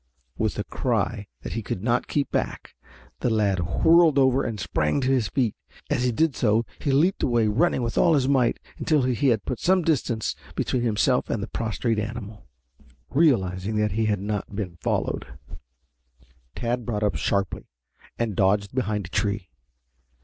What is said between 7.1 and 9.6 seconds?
away, running with all his might until he had put